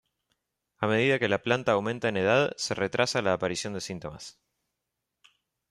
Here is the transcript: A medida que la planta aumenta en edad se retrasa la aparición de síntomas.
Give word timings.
A 0.77 0.85
medida 0.91 1.19
que 1.19 1.29
la 1.29 1.43
planta 1.43 1.73
aumenta 1.73 2.09
en 2.09 2.17
edad 2.17 2.53
se 2.57 2.73
retrasa 2.73 3.21
la 3.21 3.33
aparición 3.33 3.73
de 3.73 3.81
síntomas. 3.81 4.39